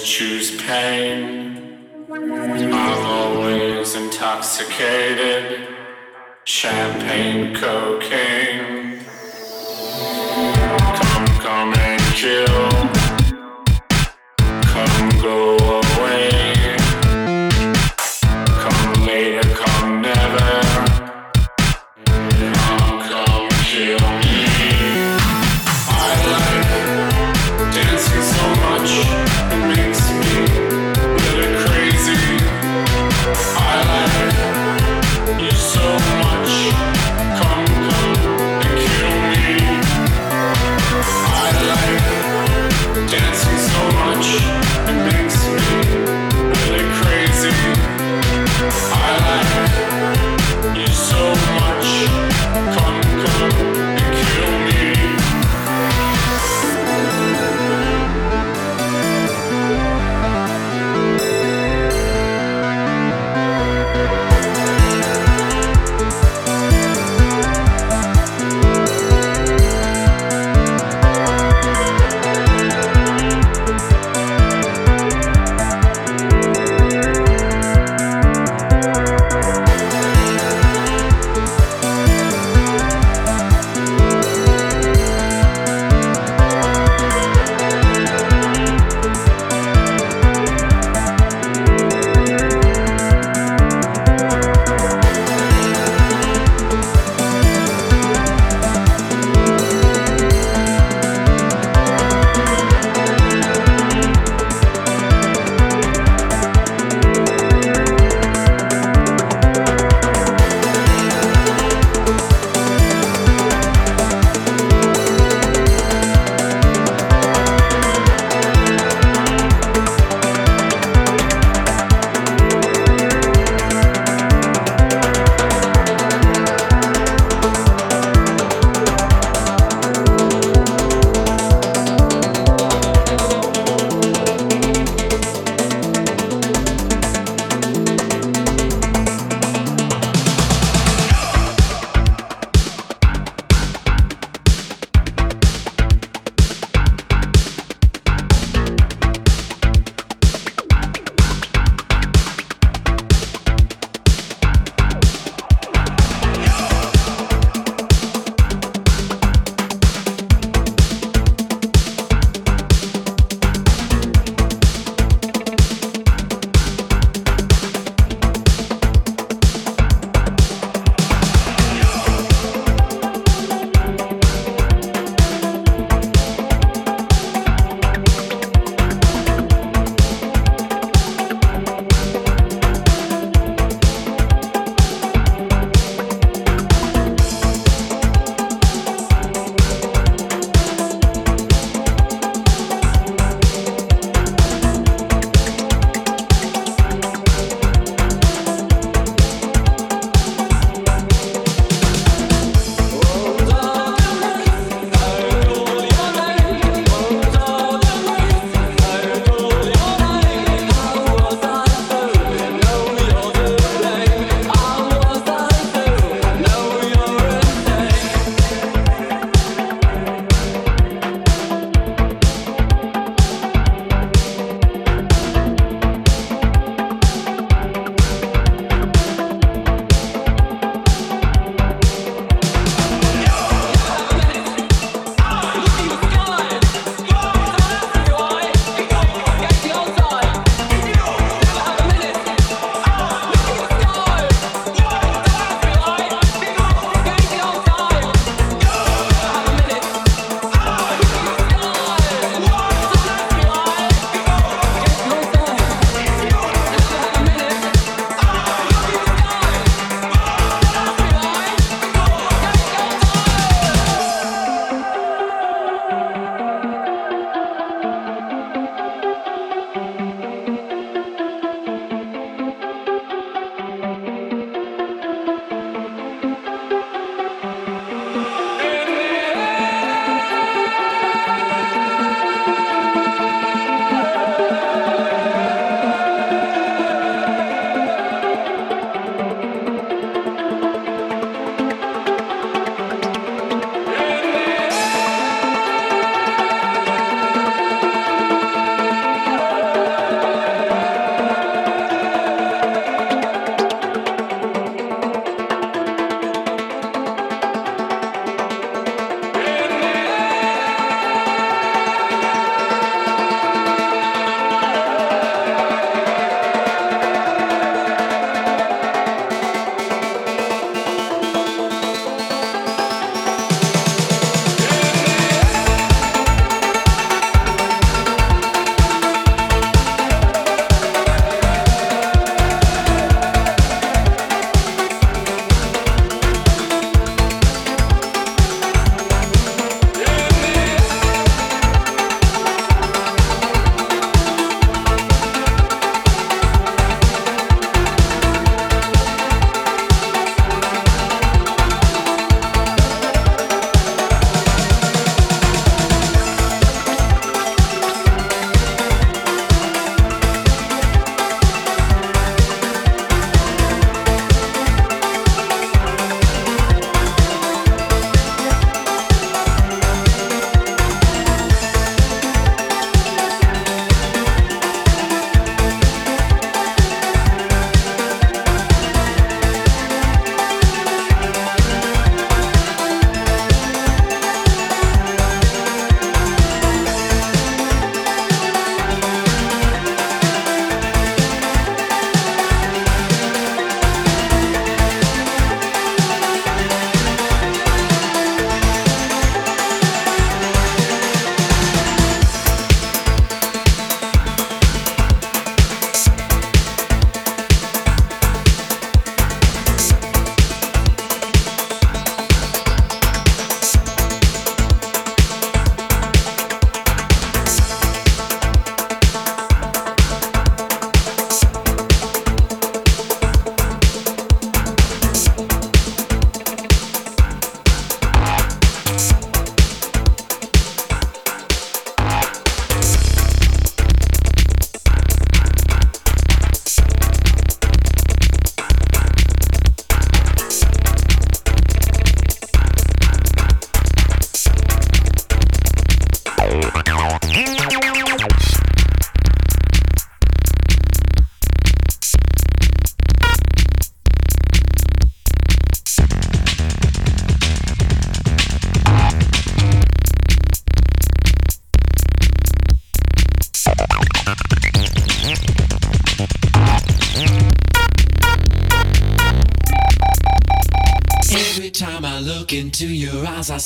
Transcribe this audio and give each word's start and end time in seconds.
choose 0.00 0.60
pain. 0.62 1.86
I'm 2.10 3.06
always 3.06 3.94
intoxicated. 3.94 5.68
Champagne, 6.44 7.54
cocaine. 7.54 9.04
Come, 10.94 11.26
come 11.40 11.74
and 11.74 12.02
kill. 12.14 12.70
Come, 14.62 15.22
go 15.22 15.87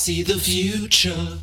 see 0.03 0.21
the 0.21 0.37
future. 0.37 1.42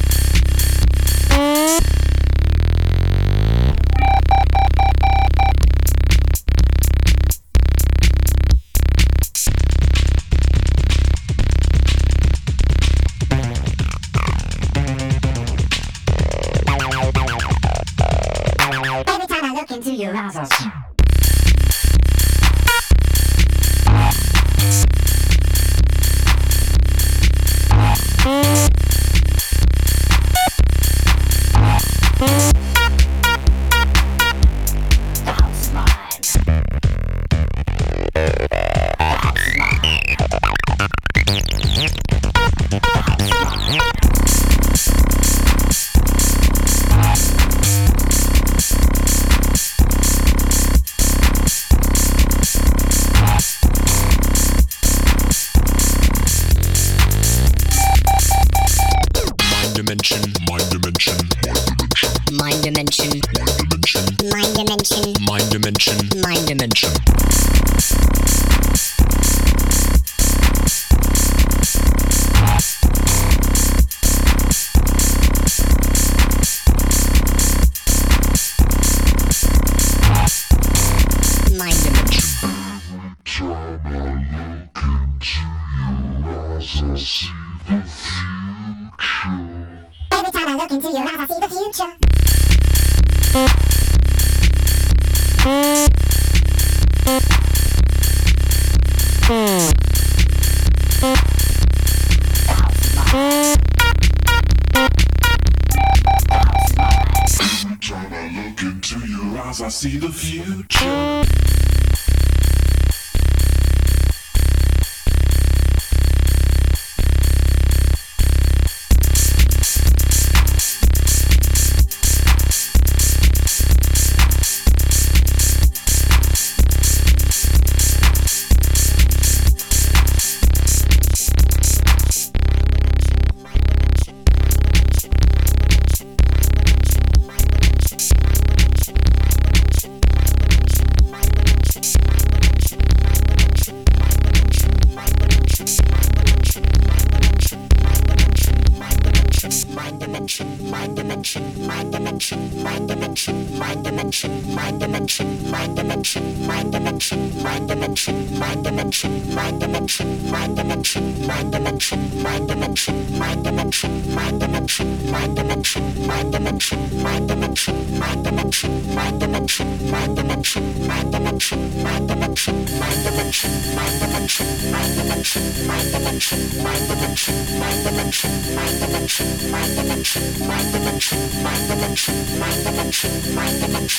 Mm-hmm. 1.31 2.00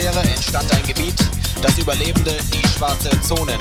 Privatsphäre 0.00 0.34
entstand 0.34 0.74
ein 0.74 0.82
Gebiet, 0.86 1.14
das 1.60 1.78
Überlebende 1.78 2.34
die 2.54 2.66
schwarze 2.68 3.10
Zone 3.20 3.59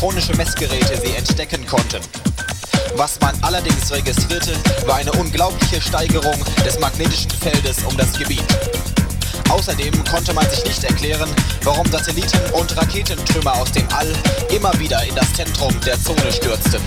elektronische 0.00 0.34
Messgeräte 0.34 0.98
sie 1.04 1.14
entdecken 1.14 1.66
konnten. 1.66 2.00
Was 2.96 3.20
man 3.20 3.34
allerdings 3.42 3.92
registrierte, 3.92 4.54
war 4.86 4.96
eine 4.96 5.12
unglaubliche 5.12 5.78
Steigerung 5.78 6.42
des 6.64 6.80
magnetischen 6.80 7.30
Feldes 7.30 7.84
um 7.84 7.94
das 7.98 8.10
Gebiet. 8.18 8.42
Außerdem 9.50 9.92
konnte 10.04 10.32
man 10.32 10.48
sich 10.48 10.64
nicht 10.64 10.82
erklären, 10.84 11.28
warum 11.64 11.86
Satelliten 11.90 12.40
und 12.54 12.74
Raketentrümmer 12.78 13.52
aus 13.52 13.72
dem 13.72 13.86
All 13.92 14.10
immer 14.48 14.72
wieder 14.78 15.04
in 15.04 15.14
das 15.14 15.34
Zentrum 15.34 15.78
der 15.84 16.02
Zone 16.02 16.32
stürzten. 16.32 16.80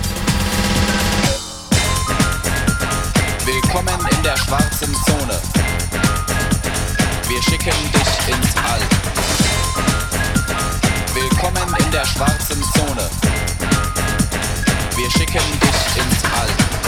Willkommen 3.44 4.08
in 4.10 4.22
der 4.24 4.36
schwarzen 4.38 4.92
Zone. 5.06 5.40
Wir 7.28 7.42
schicken 7.44 7.92
dich 7.92 8.34
ins 8.34 8.56
All. 8.56 9.03
Willkommen 11.34 11.74
in 11.84 11.90
der 11.90 12.04
schwarzen 12.06 12.62
Zone. 12.62 13.10
Wir 14.94 15.10
schicken 15.10 15.42
dich 15.60 15.96
ins 15.96 16.24
All. 16.32 16.83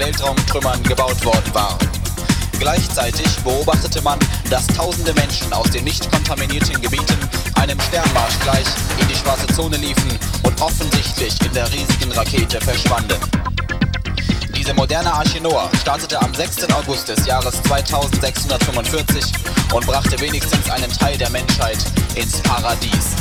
Weltraumtrümmern 0.00 0.82
gebaut 0.82 1.24
worden 1.24 1.54
war. 1.54 1.78
Gleichzeitig 2.58 3.26
beobachtete 3.44 4.02
man, 4.02 4.18
dass 4.48 4.66
tausende 4.66 5.12
Menschen 5.14 5.52
aus 5.52 5.70
den 5.70 5.84
nicht 5.84 6.10
kontaminierten 6.10 6.80
Gebieten 6.80 7.16
einem 7.54 7.78
Sternmarsch 7.80 8.38
gleich 8.42 8.66
in 8.98 9.08
die 9.08 9.14
schwarze 9.14 9.46
Zone 9.48 9.76
liefen 9.76 10.10
und 10.42 10.60
offensichtlich 10.60 11.40
in 11.44 11.52
der 11.52 11.70
riesigen 11.70 12.12
Rakete 12.12 12.60
verschwanden. 12.60 13.18
Diese 14.56 14.74
moderne 14.74 15.12
Arche 15.12 15.40
Noah 15.40 15.70
startete 15.80 16.20
am 16.20 16.34
6. 16.34 16.64
August 16.70 17.08
des 17.08 17.26
Jahres 17.26 17.62
2645 17.62 19.32
und 19.72 19.86
brachte 19.86 20.18
wenigstens 20.20 20.68
einen 20.70 20.90
Teil 20.92 21.16
der 21.18 21.30
Menschheit 21.30 21.78
ins 22.14 22.40
Paradies. 22.42 23.16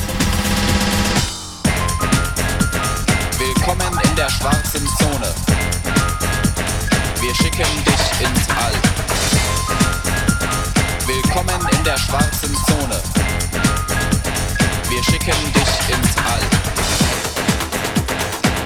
Willkommen 3.39 3.97
in 4.03 4.15
der 4.17 4.29
schwarzen 4.29 4.85
Zone. 4.97 5.33
Wir 7.21 7.33
schicken 7.35 7.85
dich 7.85 8.19
ins 8.19 8.49
All. 8.49 8.73
Willkommen 11.07 11.69
in 11.71 11.83
der 11.85 11.97
schwarzen 11.97 12.53
Zone. 12.67 13.01
Wir 14.89 15.03
schicken 15.05 15.53
dich 15.53 15.95
ins 15.95 16.17
All. 16.27 16.43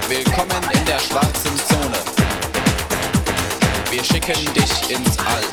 Willkommen 0.09 0.63
in 0.73 0.85
der 0.85 0.99
schwarzen 0.99 1.55
Zone. 1.69 1.99
Wir 3.91 4.03
schicken 4.03 4.53
dich 4.55 4.89
ins 4.89 5.19
All. 5.19 5.43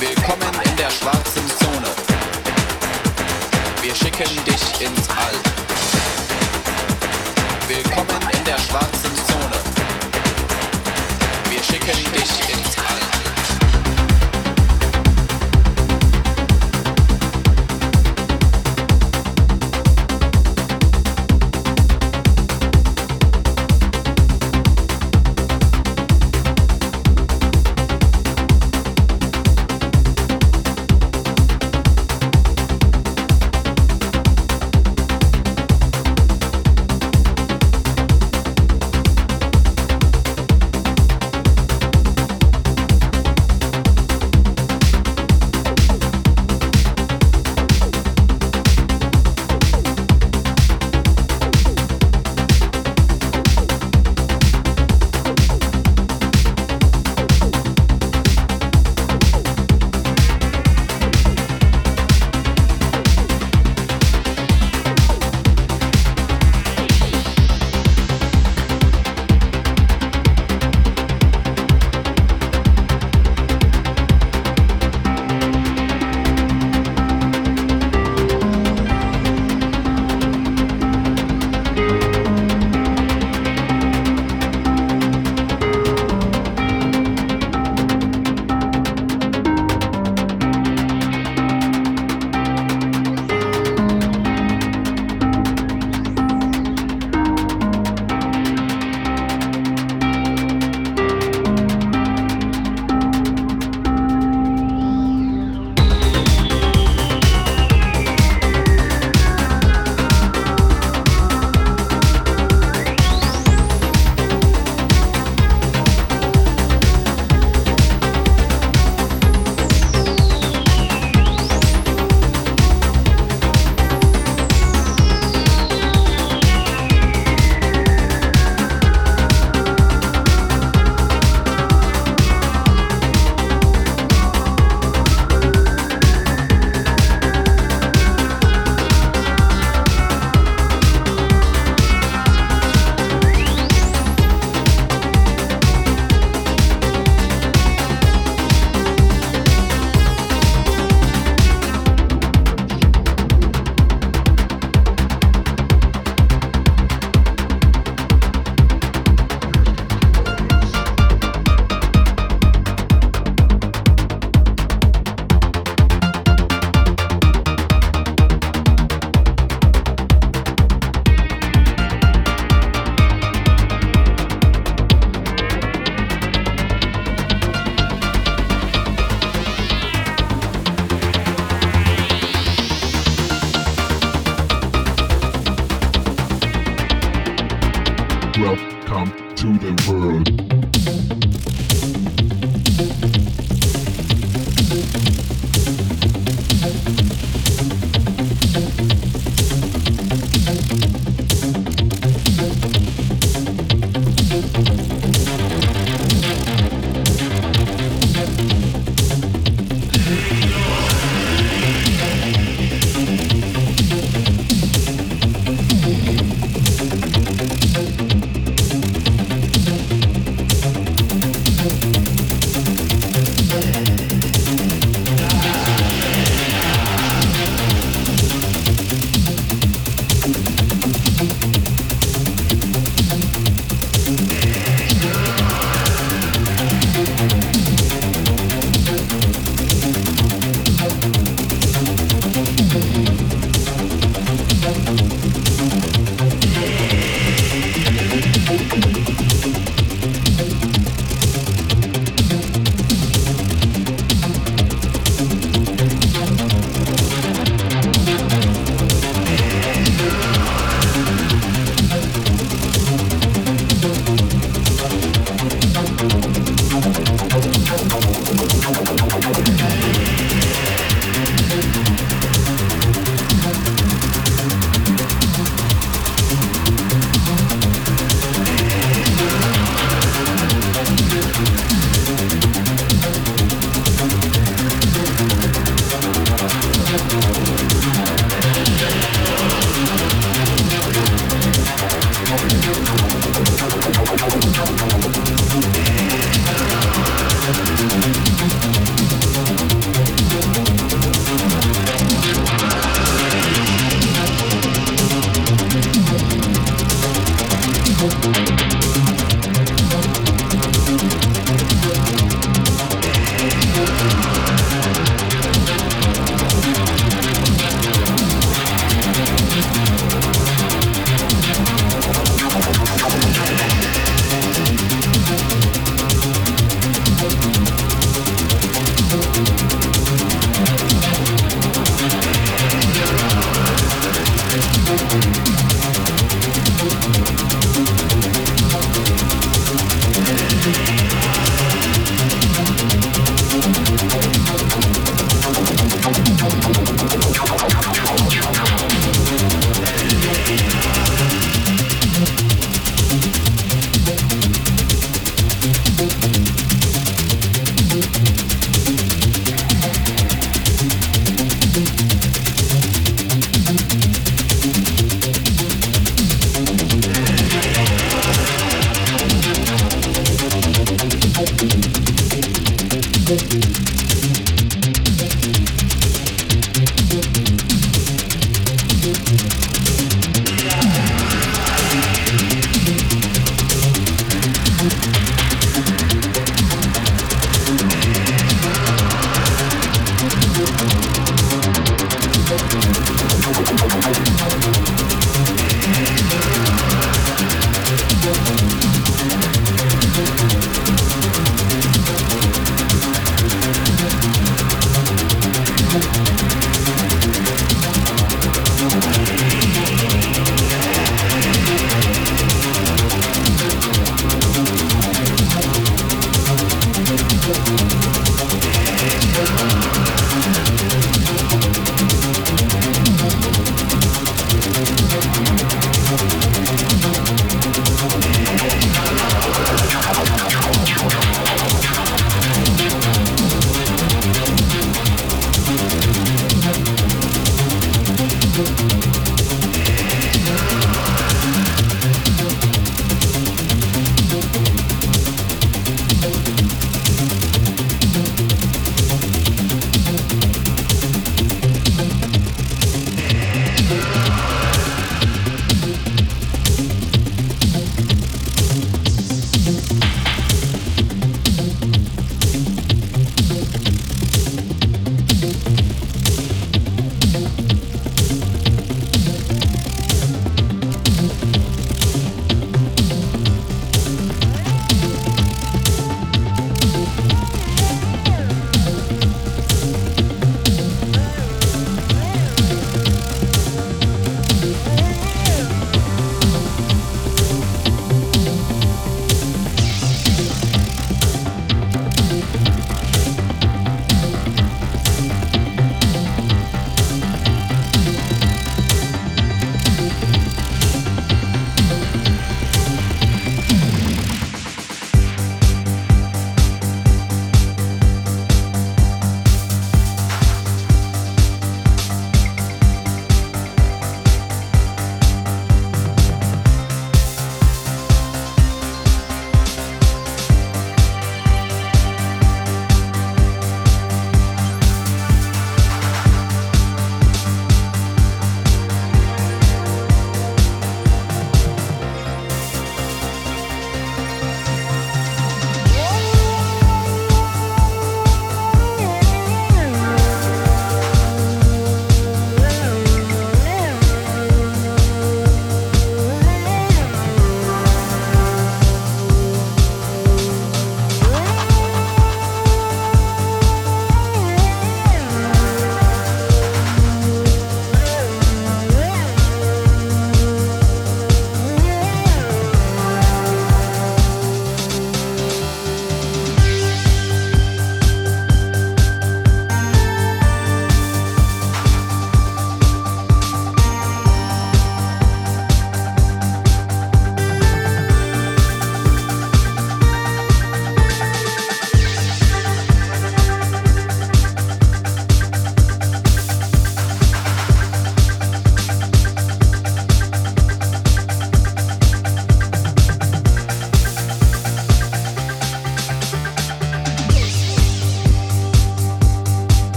Willkommen 0.00 0.54
in 0.64 0.76
der 0.78 0.90
schwarzen 0.90 1.46
Zone. 1.58 1.90
Wir 3.82 3.94
schicken 3.94 4.44
dich 4.46 4.80
ins 4.80 5.08
All. 5.10 5.65
Willkommen 7.68 8.22
in 8.32 8.44
der 8.44 8.58
schwarzen 8.58 9.10
Zone 9.26 9.66
schicken 11.64 12.12
dich 12.12 12.48
ins 12.48 12.78
All. 12.78 13.05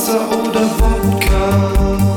Wasser 0.00 0.30
oder 0.30 0.62
Wodka? 0.78 2.09